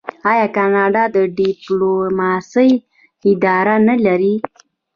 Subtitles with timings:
[0.31, 2.71] آیا کاناډا د ډیپلوماسۍ
[3.31, 4.35] اداره نلري؟